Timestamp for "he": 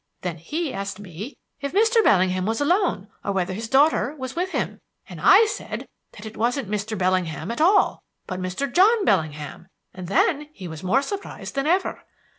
0.39-0.73, 10.53-10.67